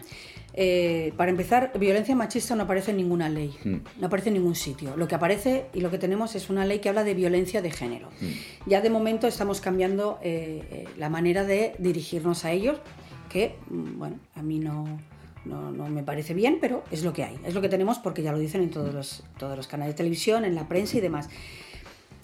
[0.60, 4.00] eh, para empezar, violencia machista no aparece en ninguna ley, hmm.
[4.00, 4.96] no aparece en ningún sitio.
[4.96, 7.70] Lo que aparece y lo que tenemos es una ley que habla de violencia de
[7.70, 8.08] género.
[8.20, 8.32] Hmm.
[8.66, 12.80] Ya de momento estamos cambiando eh, eh, la manera de dirigirnos a ellos,
[13.28, 15.00] que, mm, bueno, a mí no,
[15.44, 18.32] no, me parece bien, pero es lo que hay, es lo que tenemos porque ya
[18.32, 21.28] lo dicen en todos los, todos los canales de televisión, en la prensa y demás.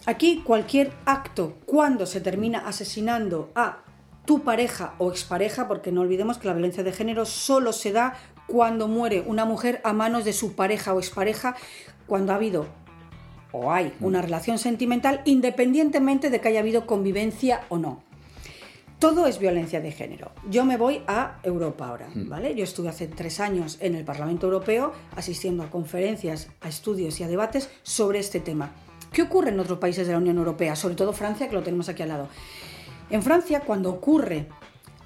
[0.07, 3.85] Aquí cualquier acto, cuando se termina asesinando a
[4.27, 8.15] tu pareja o expareja, porque no olvidemos que la violencia de género solo se da
[8.47, 11.57] cuando muere una mujer a manos de su pareja o expareja,
[12.07, 12.67] cuando ha habido
[13.53, 18.03] o hay una relación sentimental, independientemente de que haya habido convivencia o no.
[18.99, 20.33] Todo es violencia de género.
[20.51, 22.29] Yo me voy a Europa ahora, mm.
[22.29, 22.55] ¿vale?
[22.55, 27.25] Yo estuve hace tres años en el Parlamento Europeo asistiendo a conferencias, a estudios y
[27.25, 28.73] a debates sobre este tema.
[29.15, 30.75] ¿Qué ocurre en otros países de la Unión Europea?
[30.75, 32.29] Sobre todo Francia, que lo tenemos aquí al lado.
[33.11, 34.49] En Francia, cuando ocurre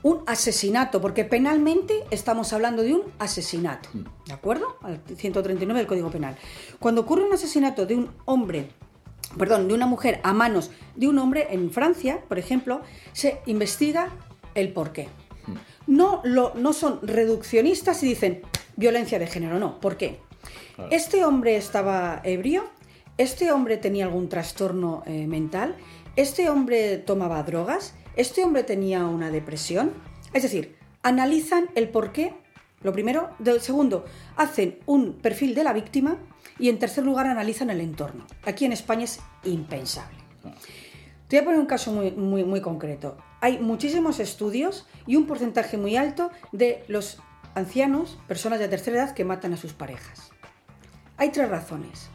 [0.02, 3.90] un asesinato, porque penalmente estamos hablando de un asesinato,
[4.24, 4.78] ¿de acuerdo?
[4.80, 6.36] Al 139 del Código Penal.
[6.78, 8.70] Cuando ocurre un asesinato de un hombre,
[9.36, 12.80] perdón, de una mujer a manos de un hombre en Francia, por ejemplo,
[13.12, 14.08] se investiga
[14.54, 15.08] el porqué.
[15.86, 18.40] No, lo, no son reduccionistas y dicen
[18.76, 19.80] violencia de género, no.
[19.80, 20.20] ¿Por qué?
[20.90, 22.64] Este hombre estaba ebrio,
[23.18, 25.76] ¿este hombre tenía algún trastorno eh, mental?
[26.16, 27.94] ¿Este hombre tomaba drogas?
[28.16, 29.92] ¿Este hombre tenía una depresión?
[30.32, 32.34] Es decir, analizan el por qué,
[32.80, 33.30] lo primero.
[33.38, 34.04] Del segundo,
[34.36, 36.16] hacen un perfil de la víctima
[36.58, 38.26] y en tercer lugar analizan el entorno.
[38.44, 40.18] Aquí en España es impensable.
[41.28, 43.18] Te voy a poner un caso muy, muy, muy concreto.
[43.40, 47.18] Hay muchísimos estudios y un porcentaje muy alto de los
[47.54, 50.30] ancianos, personas de tercera edad, que matan a sus parejas.
[51.16, 52.10] Hay tres razones.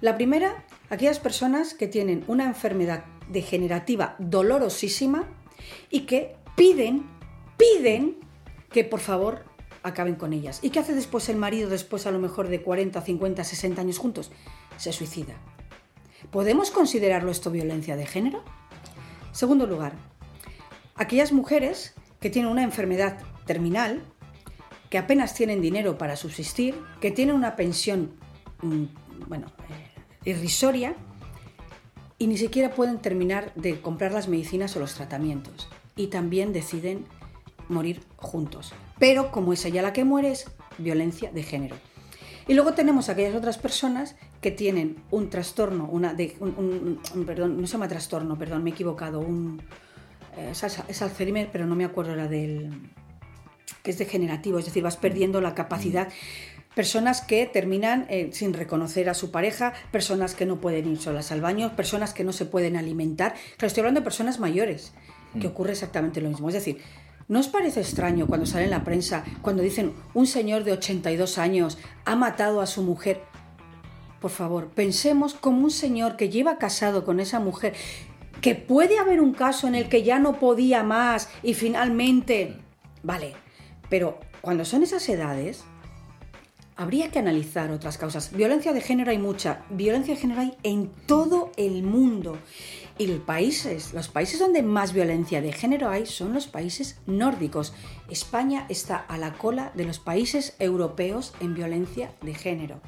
[0.00, 5.24] La primera, aquellas personas que tienen una enfermedad degenerativa dolorosísima
[5.90, 7.06] y que piden,
[7.56, 8.16] piden
[8.70, 9.44] que por favor
[9.82, 10.60] acaben con ellas.
[10.62, 13.98] ¿Y qué hace después el marido después a lo mejor de 40, 50, 60 años
[13.98, 14.30] juntos?
[14.76, 15.34] Se suicida.
[16.30, 18.42] ¿Podemos considerarlo esto violencia de género?
[19.32, 19.92] Segundo lugar,
[20.94, 24.02] aquellas mujeres que tienen una enfermedad terminal,
[24.90, 28.12] que apenas tienen dinero para subsistir, que tienen una pensión,
[28.62, 28.84] mm,
[29.28, 29.85] bueno, eh,
[30.26, 30.94] irrisoria,
[32.18, 35.68] y ni siquiera pueden terminar de comprar las medicinas o los tratamientos.
[35.96, 37.06] Y también deciden
[37.68, 38.72] morir juntos.
[38.98, 41.76] Pero como es ella la que muere, es violencia de género.
[42.48, 47.66] Y luego tenemos aquellas otras personas que tienen un trastorno, una de, un, perdón, no
[47.66, 49.60] se llama trastorno, perdón, me he equivocado, un,
[50.36, 52.70] eh, es, Alzheimer, pero no me acuerdo la del,
[53.82, 56.08] que es degenerativo, es decir, vas perdiendo la capacidad.
[56.76, 61.32] Personas que terminan eh, sin reconocer a su pareja, personas que no pueden ir solas
[61.32, 63.32] al baño, personas que no se pueden alimentar.
[63.56, 64.92] Claro, estoy hablando de personas mayores,
[65.40, 65.52] que mm.
[65.52, 66.48] ocurre exactamente lo mismo.
[66.48, 66.82] Es decir,
[67.28, 71.38] ¿No os parece extraño cuando sale en la prensa, cuando dicen un señor de 82
[71.38, 73.22] años ha matado a su mujer?
[74.20, 77.72] Por favor, pensemos como un señor que lleva casado con esa mujer,
[78.42, 82.58] que puede haber un caso en el que ya no podía más y finalmente...
[83.02, 83.32] Vale,
[83.88, 85.64] pero cuando son esas edades,
[86.76, 88.32] habría que analizar otras causas.
[88.32, 92.38] Violencia de género hay mucha, violencia de género hay en todo el mundo.
[92.98, 97.74] Y los países, los países donde más violencia de género hay son los países nórdicos.
[98.10, 102.80] España está a la cola de los países europeos en violencia de género.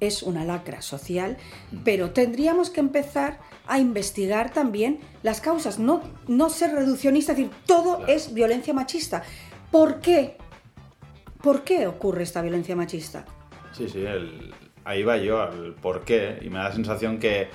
[0.00, 1.36] Es una lacra social,
[1.84, 8.06] pero tendríamos que empezar a investigar también las causas, no, no ser reduccionista, decir todo
[8.06, 9.22] es violencia machista.
[9.70, 10.36] ¿Por qué?
[11.44, 13.26] ¿Por qué ocurre esta violencia machista?
[13.72, 14.04] Sí, sí,
[14.84, 17.48] ahí va yo al por qué, y me da la sensación que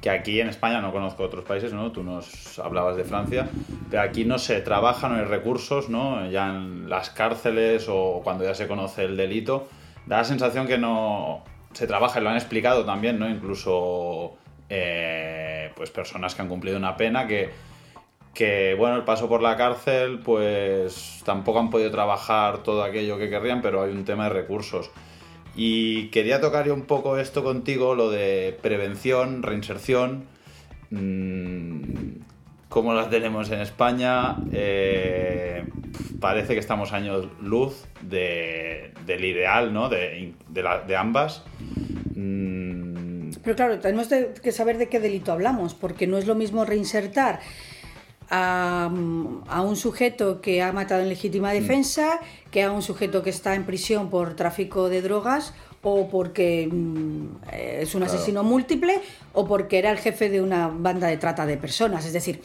[0.00, 1.90] que aquí en España no conozco otros países, ¿no?
[1.90, 3.48] Tú nos hablabas de Francia,
[3.90, 6.28] pero aquí no se trabaja, no hay recursos, ¿no?
[6.30, 9.68] Ya en las cárceles o cuando ya se conoce el delito,
[10.06, 13.28] da la sensación que no se trabaja, y lo han explicado también, ¿no?
[13.28, 14.36] Incluso
[14.68, 17.50] eh, pues personas que han cumplido una pena que,
[18.38, 23.28] que, bueno, el paso por la cárcel, pues tampoco han podido trabajar todo aquello que
[23.28, 24.92] querrían, pero hay un tema de recursos.
[25.56, 30.26] Y quería tocar yo un poco esto contigo, lo de prevención, reinserción,
[30.90, 31.82] mmm,
[32.68, 34.36] cómo las tenemos en España.
[34.52, 35.64] Eh,
[36.20, 39.88] parece que estamos años luz del ideal, ¿no?
[39.88, 41.42] De, de, ambas.
[42.14, 43.30] Mm.
[43.42, 47.40] Pero claro, tenemos que saber de qué delito hablamos, porque no es lo mismo reinsertar
[48.30, 53.54] a, un sujeto que ha matado en legítima defensa que a un sujeto que está
[53.54, 59.00] en prisión por tráfico de drogas o porque mm, es un asesino múltiple
[59.32, 62.04] o porque era el jefe de una banda de trata de personas.
[62.04, 62.42] Es decir,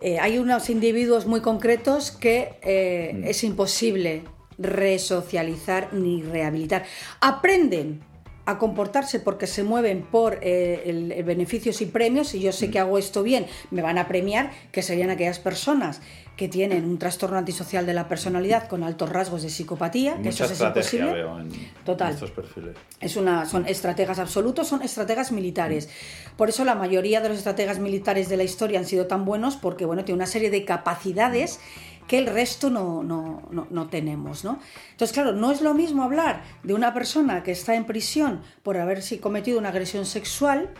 [0.00, 3.24] eh, hay unos individuos muy concretos que eh, mm.
[3.24, 4.24] es imposible
[4.58, 6.84] resocializar ni rehabilitar.
[7.20, 8.02] Aprenden
[8.48, 12.78] a comportarse porque se mueven por eh, el, beneficios y premios, y yo sé que
[12.78, 16.00] hago esto bien, me van a premiar, que serían aquellas personas
[16.34, 20.46] que tienen un trastorno antisocial de la personalidad con altos rasgos de psicopatía, que eso
[20.46, 21.12] es imposible.
[21.12, 21.50] Veo en
[21.84, 22.14] Total.
[22.14, 22.74] Estos perfiles.
[23.00, 25.90] Es una, son estrategas absolutos, son estrategas militares.
[26.38, 29.56] Por eso la mayoría de los estrategas militares de la historia han sido tan buenos
[29.56, 31.60] porque bueno, tiene una serie de capacidades
[32.08, 34.42] que el resto no, no, no, tenemos.
[34.42, 34.58] ¿no?
[34.90, 38.78] Entonces, claro, no es lo mismo hablar de una persona que está en prisión por
[38.78, 40.70] haber cometido una agresión sexual,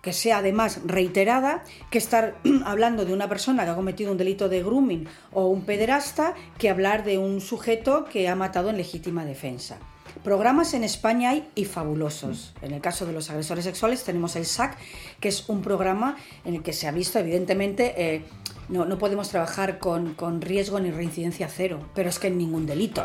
[0.00, 4.48] que sea además reiterada, que estar hablando de una persona que ha cometido un delito
[4.48, 9.24] de grooming o un pederasta, que hablar de un sujeto que ha matado en legítima
[9.24, 9.76] defensa.
[10.22, 12.54] Programas en España hay y fabulosos.
[12.62, 14.76] En el caso de los agresores sexuales tenemos el SAC,
[15.20, 18.24] que es un programa en el que se ha visto evidentemente eh,
[18.68, 23.04] no, no podemos trabajar con, riesgo ni reincidencia cero, pero es que en ningún delito.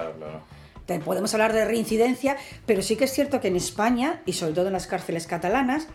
[1.06, 4.68] Podemos hablar de reincidencia, pero sí que es cierto que en España, y sobre todo
[4.68, 5.88] en las cárceles catalanas,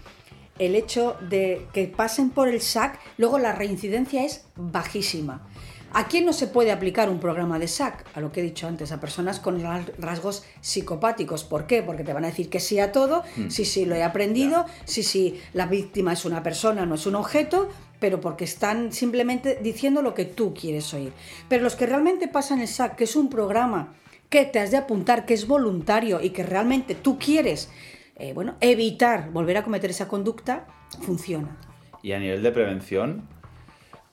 [0.59, 5.47] el hecho de que pasen por el SAC, luego la reincidencia es bajísima.
[5.93, 8.05] ¿A quién no se puede aplicar un programa de SAC?
[8.15, 9.63] A lo que he dicho antes, a personas con
[9.99, 11.45] rasgos psicopáticos.
[11.45, 11.83] ¿Por qué?
[11.83, 13.49] Porque te van a decir que sí a todo, mm.
[13.49, 17.15] sí, sí, lo he aprendido, sí, sí, la víctima es una persona, no es un
[17.15, 21.13] objeto, pero porque están simplemente diciendo lo que tú quieres oír.
[21.49, 23.95] Pero los que realmente pasan el SAC, que es un programa
[24.31, 27.71] que te has de apuntar, que es voluntario y que realmente tú quieres,
[28.17, 30.67] eh, bueno, evitar volver a cometer esa conducta,
[31.01, 31.57] funciona.
[32.03, 33.29] Y a nivel de prevención,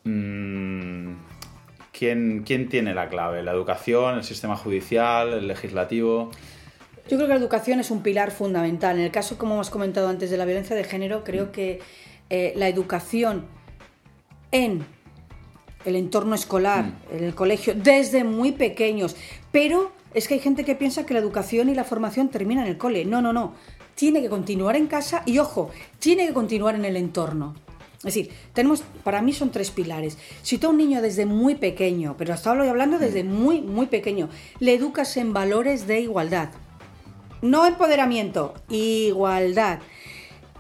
[0.04, 1.16] mmm
[1.98, 3.44] ¿quién, tiene la clave?
[3.44, 6.32] ¿La educación, el sistema judicial, el legislativo?
[7.08, 8.98] Yo creo que la educación es un pilar fundamental.
[8.98, 11.80] En el caso, como hemos comentado antes, de la violencia de género, creo que
[12.30, 13.46] eh, la educación
[14.52, 14.86] en
[15.86, 17.16] el entorno escolar, mm.
[17.18, 19.16] en el colegio, desde muy pequeños,
[19.52, 22.72] pero es que hay gente que piensa que la educación y la formación terminan en
[22.72, 23.06] el cole.
[23.06, 23.54] No, no, no.
[23.96, 27.54] Tiene que continuar en casa y, ojo, tiene que continuar en el entorno.
[27.98, 30.18] Es decir, tenemos, para mí son tres pilares.
[30.42, 33.28] Si tú a un niño desde muy pequeño, pero hasta ahora hablando desde mm.
[33.28, 34.30] muy, muy pequeño,
[34.60, 36.50] le educas en valores de igualdad,
[37.42, 39.80] no empoderamiento, igualdad,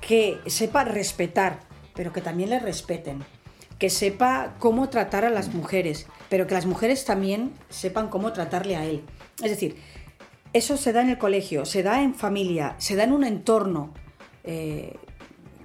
[0.01, 1.61] que sepa respetar,
[1.93, 3.23] pero que también le respeten,
[3.79, 8.75] que sepa cómo tratar a las mujeres, pero que las mujeres también sepan cómo tratarle
[8.75, 9.01] a él.
[9.43, 9.75] Es decir,
[10.53, 13.93] eso se da en el colegio, se da en familia, se da en un entorno
[14.43, 14.95] eh,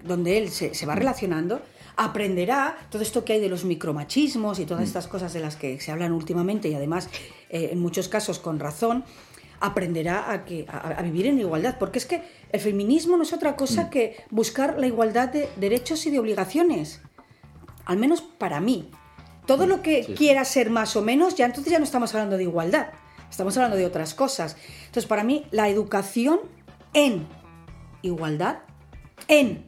[0.03, 1.61] donde él se, va relacionando,
[1.97, 4.87] aprenderá todo esto que hay de los micromachismos y todas mm.
[4.87, 7.09] estas cosas de las que se hablan últimamente y además
[7.51, 9.05] eh, en muchos casos con razón,
[9.61, 11.77] aprenderá a, que, a, vivir en igualdad.
[11.79, 13.91] Porque es que el feminismo no es otra cosa mm.
[13.91, 17.01] que buscar la igualdad de derechos y de obligaciones.
[17.91, 18.89] Al menos para mí.
[19.47, 22.45] Todo lo que quiera ser más o menos, ya entonces ya no estamos hablando de
[22.45, 22.91] igualdad.
[23.29, 24.57] Estamos hablando de otras cosas.
[24.79, 26.39] Entonces, para mí, la educación
[26.93, 27.27] en
[28.03, 28.59] igualdad,
[29.27, 29.65] en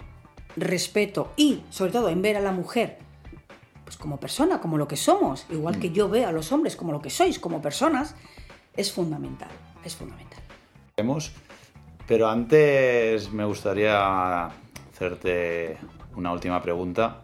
[0.54, 2.98] respeto y, sobre todo, en ver a la mujer
[3.82, 5.92] pues como persona, como lo que somos, igual que mm.
[5.92, 8.14] yo veo a los hombres como lo que sois, como personas,
[8.76, 9.50] es fundamental,
[9.84, 10.38] es fundamental.
[12.06, 14.46] Pero antes me gustaría
[14.92, 15.76] hacerte
[16.14, 17.20] una última pregunta,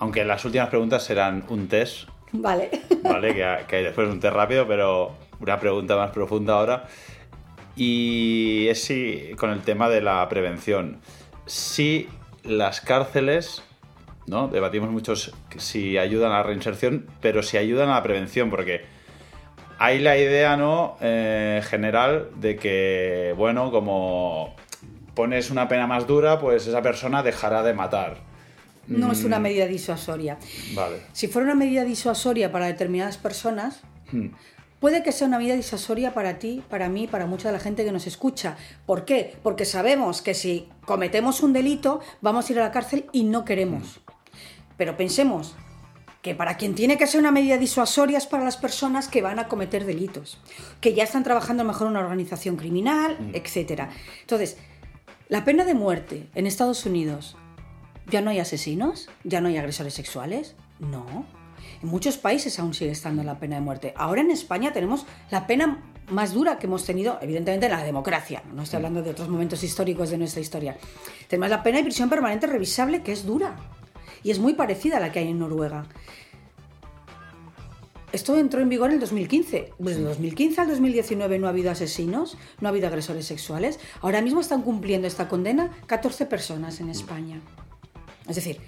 [0.00, 2.08] aunque las últimas preguntas serán un test.
[2.32, 2.70] Vale.
[3.02, 6.86] Vale, que, hay después un test rápido, pero una pregunta más profunda ahora.
[7.76, 11.00] Y es si, con el tema de la prevención.
[11.46, 12.08] Si
[12.42, 13.62] las cárceles,
[14.26, 14.48] ¿no?
[14.48, 15.14] Debatimos mucho
[15.56, 18.82] si ayudan a la reinserción, pero si ayudan a la prevención, porque
[19.78, 20.96] hay la idea, ¿no?
[21.00, 24.54] Eh, general de que, bueno, como
[25.14, 28.29] pones una pena más dura, pues esa persona dejará de matar.
[28.90, 29.42] No es una mm.
[29.42, 30.38] medida disuasoria.
[30.74, 30.98] Vale.
[31.12, 33.80] Si fuera una medida disuasoria para determinadas personas,
[34.12, 34.28] hmm.
[34.80, 37.84] Puede que sea una medida disuasoria para ti, para mí, para mucha de la gente
[37.84, 38.56] que nos escucha.
[38.86, 39.36] ¿Por qué?
[39.42, 43.44] Porque sabemos que si cometemos un delito vamos a ir a la cárcel y no
[43.44, 44.00] queremos.
[44.78, 45.54] Pero pensemos
[46.22, 49.38] que para quien tiene que ser una medida disuasoria es para las personas que van
[49.38, 50.38] a cometer delitos,
[50.80, 53.34] que ya están trabajando mejor en una organización criminal, mm.
[53.34, 53.82] etc.
[54.22, 54.56] Entonces,
[55.28, 57.36] la pena de muerte en Estados Unidos,
[58.10, 59.08] ¿ya no hay asesinos?
[59.24, 60.54] ¿Ya no hay agresores sexuales?
[60.78, 61.26] No.
[61.82, 63.94] En muchos países aún sigue estando la pena de muerte.
[63.96, 68.42] Ahora en España tenemos la pena más dura que hemos tenido, evidentemente, en la democracia.
[68.52, 70.76] No estoy hablando de otros momentos históricos de nuestra historia.
[71.28, 73.56] Tenemos la pena de prisión permanente revisable, que es dura.
[74.22, 75.86] Y es muy parecida a la que hay en Noruega.
[78.12, 79.72] Esto entró en vigor en el 2015.
[79.78, 83.78] Desde el 2015 al 2019 no ha habido asesinos, no ha habido agresores sexuales.
[84.00, 87.40] Ahora mismo están cumpliendo esta condena 14 personas en España.
[88.30, 88.58] Es decir,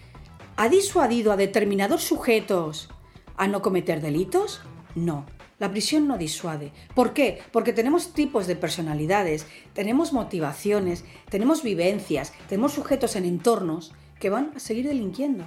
[0.57, 2.91] ha disuadido a determinados sujetos
[3.37, 4.61] a no cometer delitos?
[4.95, 5.25] No.
[5.59, 6.73] La prisión no disuade.
[6.95, 7.41] ¿Por qué?
[7.53, 14.53] Porque tenemos tipos de personalidades, tenemos motivaciones, tenemos vivencias, tenemos sujetos en entornos que van
[14.57, 15.45] a seguir delinquiendo.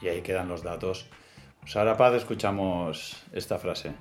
[0.00, 1.08] Y ahí quedan los datos.
[1.60, 3.92] Pues ahora, Paz, escuchamos esta frase.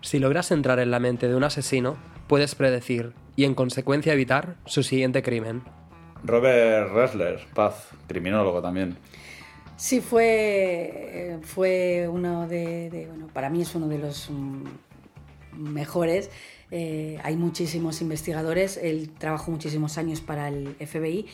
[0.00, 4.56] Si logras entrar en la mente de un asesino, puedes predecir y en consecuencia evitar
[4.64, 5.62] su siguiente crimen.
[6.24, 8.96] Robert Ressler, Paz, criminólogo también.
[9.76, 14.64] Sí, fue, eh, fue uno de, bueno, para mí es uno de los mm,
[15.56, 16.30] mejores.
[16.70, 21.26] Eh, hay muchísimos investigadores, él trabajó muchísimos años para el FBI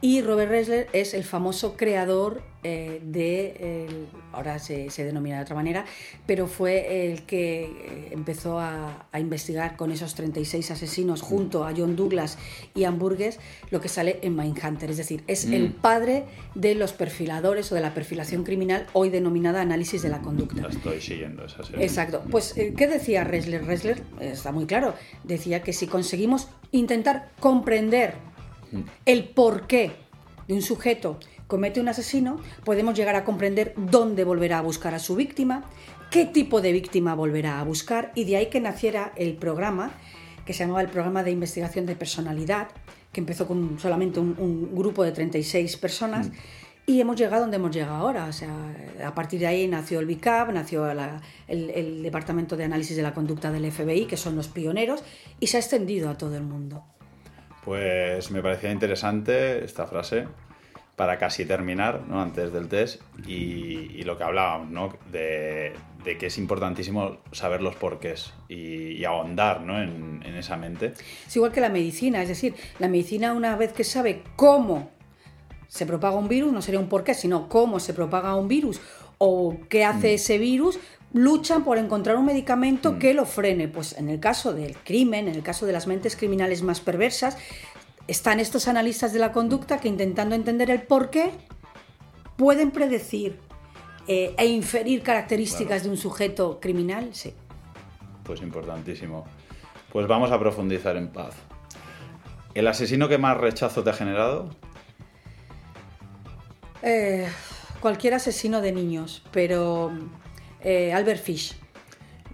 [0.00, 5.86] y Robert Ressler es el famoso creador eh, de, ahora se, denomina de otra manera,
[6.26, 11.96] pero fue el que eh, empezó a, investigar con esos 36 asesinos junto a John
[11.96, 12.38] Douglas
[12.74, 13.38] y Hamburgues
[13.70, 14.90] lo que sale en Mindhunter.
[14.90, 15.72] Es decir, es el mm.
[15.74, 16.24] padre
[16.54, 20.68] de los perfiladores o de la perfilación criminal, hoy denominada análisis de la conducta.
[20.68, 21.84] estoy siguiendo esa serie.
[21.84, 22.22] Exacto.
[22.30, 23.64] Pues, eh, ¿qué decía Ressler?
[23.64, 24.94] Ressler, está muy claro,
[25.24, 28.14] decía que si conseguimos intentar comprender
[29.06, 29.92] el porqué
[30.48, 35.00] de un sujeto comete un asesino, podemos llegar a comprender dónde volverá a buscar a
[35.00, 35.64] su víctima,
[36.10, 39.90] qué tipo de víctima volverá a buscar, y de ahí que naciera el programa,
[40.46, 42.68] que se llamaba el Programa de Investigación de Personalidad,
[43.12, 46.30] que empezó con solamente un, grupo de 36 personas.
[46.86, 48.24] Y hemos llegado donde hemos llegado ahora.
[48.26, 48.52] O sea,
[49.04, 53.52] a partir de ahí nació el BICAP, nació el, Departamento de Análisis de la Conducta
[53.52, 55.02] del FBI, que son los pioneros,
[55.38, 56.84] y se ha extendido a todo el mundo.
[57.64, 60.26] Pues me parecía interesante esta frase
[60.96, 62.20] para casi terminar, ¿no?
[62.20, 64.98] antes del test, y, lo que hablábamos, ¿no?
[65.10, 65.72] de,
[66.04, 69.80] que es importantísimo saber los porqués y, ahondar ¿no?
[69.80, 70.92] en, en esa mente.
[71.26, 74.90] Es igual que la medicina, es decir, la medicina una vez que sabe cómo
[75.68, 78.80] se propaga un virus, no sería un porqué, sino cómo se propaga un virus
[79.16, 80.14] o qué hace mm.
[80.16, 80.80] ese virus,
[81.12, 82.98] luchan por encontrar un medicamento mm.
[82.98, 83.68] que lo frene.
[83.68, 87.36] Pues en el caso del crimen, en el caso de las mentes criminales más perversas,
[88.06, 91.30] están estos analistas de la conducta que intentando entender el porqué
[92.36, 93.38] pueden predecir
[94.08, 97.34] eh, e inferir características de un sujeto criminal, sí.
[98.24, 99.24] Pues importantísimo.
[99.92, 101.34] Pues vamos a profundizar en paz.
[102.54, 104.50] ¿El asesino que más rechazo te ha generado?
[106.82, 107.28] Eh,
[107.80, 109.92] cualquier asesino de niños, pero
[110.62, 111.56] eh, Albert Fish.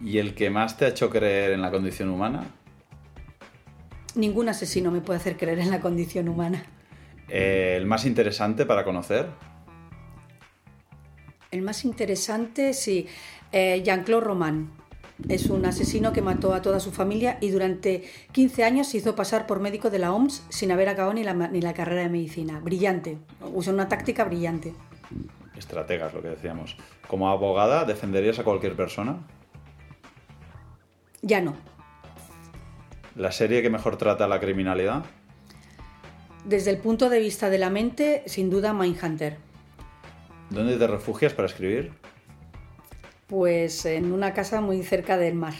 [0.05, 2.45] ¿Y el que más te ha hecho creer en la condición humana?
[4.15, 6.65] Ningún asesino me puede hacer creer en la condición humana.
[7.29, 9.27] Eh, ¿El más interesante para conocer?
[11.51, 13.07] El más interesante, sí.
[13.53, 14.71] Jean-Claude Roman.
[15.29, 19.17] Es un asesino que mató a toda su familia y durante 15 años se hizo
[19.17, 22.11] pasar por médico de la OMS sin haber acabado ni la, ni la carrera de
[22.11, 22.61] medicina.
[22.61, 23.17] Brillante.
[23.55, 24.75] Usó una táctica brillante.
[25.57, 26.77] Estrategas, lo que decíamos.
[27.09, 29.19] Como abogada, ¿defenderías a cualquier persona?
[31.23, 31.55] Ya no.
[33.15, 35.05] ¿La serie que mejor trata la criminalidad?
[36.45, 39.39] Desde el punto de vista de la mente, sin duda Mindhunter.
[40.51, 41.93] ¿Dónde te refugias para escribir?
[43.27, 45.55] Pues en una casa muy cerca del mar.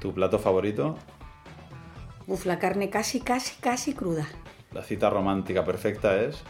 [0.00, 0.98] ¿Tu plato favorito?
[2.26, 4.26] Uf, la carne casi, casi, casi cruda.
[4.72, 6.42] ¿La cita romántica perfecta es?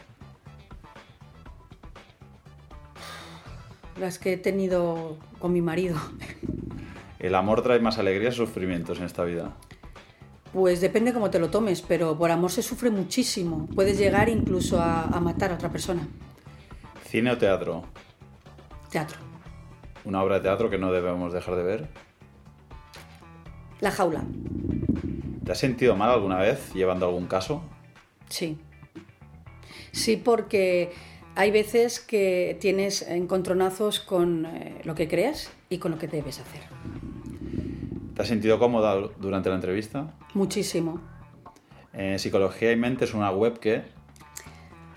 [3.99, 5.97] Las que he tenido con mi marido.
[7.19, 9.57] ¿El amor trae más alegrías o sufrimientos en esta vida?
[10.53, 13.69] Pues depende cómo te lo tomes, pero por amor se sufre muchísimo.
[13.75, 16.07] Puedes llegar incluso a, a matar a otra persona.
[17.05, 17.83] ¿Cine o teatro?
[18.91, 19.29] Teatro
[20.09, 21.89] una obra de teatro que no debemos dejar de ver?
[23.81, 24.25] La jaula.
[25.45, 27.63] ¿Te has sentido mal alguna vez llevando algún caso?
[28.29, 28.59] Sí.
[29.93, 30.93] Sí, porque
[31.39, 36.41] hay veces que tienes encontronazos con eh, lo que creas y con lo que debes
[36.41, 36.63] hacer.
[38.17, 40.13] ¿Te has sentido cómoda durante la entrevista?
[40.35, 41.01] Muchísimo.
[41.93, 43.85] Eh, Psicología y Mente es una web que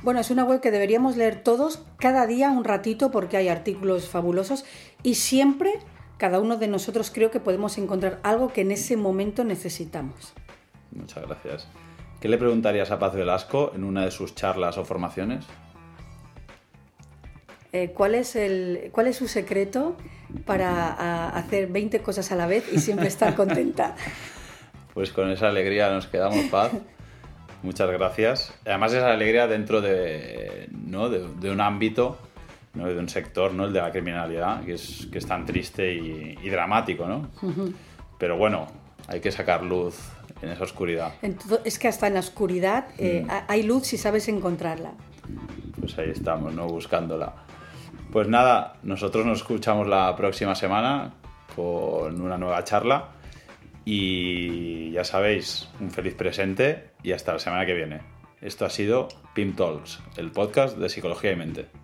[0.01, 4.09] bueno, es una web que deberíamos leer todos cada día un ratito porque hay artículos
[4.09, 4.65] fabulosos
[5.03, 5.73] y siempre
[6.17, 10.33] cada uno de nosotros creo que podemos encontrar algo que en ese momento necesitamos.
[10.89, 11.67] Muchas gracias.
[12.19, 15.45] ¿Qué le preguntarías a Paz Velasco en una de sus charlas o formaciones?
[17.73, 19.95] Eh, ¿cuál, es el, ¿Cuál es su secreto
[20.45, 23.95] para hacer 20 cosas a la vez y siempre estar contenta?
[24.93, 26.71] pues con esa alegría nos quedamos, Paz.
[27.63, 28.53] Muchas gracias.
[28.65, 31.09] Además, esa alegría dentro de, ¿no?
[31.09, 32.17] de, un ámbito,
[32.73, 32.87] ¿no?
[32.87, 33.65] de un sector, ¿no?
[33.65, 37.05] el de la criminalidad, que es, que es tan triste y, dramático.
[37.05, 37.29] ¿no?
[38.17, 38.67] Pero bueno,
[39.07, 39.95] hay que sacar luz
[40.41, 41.13] en esa oscuridad.
[41.63, 43.31] es que hasta en la oscuridad eh, mm.
[43.47, 44.93] hay luz si sabes encontrarla.
[45.79, 46.67] Pues ahí estamos, ¿no?
[46.67, 47.33] buscándola.
[48.11, 51.13] Pues nada, nosotros nos escuchamos la próxima semana
[51.55, 53.11] con una nueva charla.
[53.85, 58.01] Y ya sabéis, un feliz presente y hasta la semana que viene.
[58.41, 61.80] Esto ha sido Pim Talks, el podcast de psicología y mente.